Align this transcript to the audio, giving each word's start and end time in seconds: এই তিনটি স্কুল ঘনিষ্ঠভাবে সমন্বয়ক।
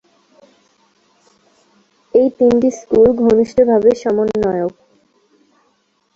এই 2.13 2.27
তিনটি 2.37 2.69
স্কুল 2.71 3.07
ঘনিষ্ঠভাবে 3.21 3.89
সমন্বয়ক। 3.95 4.73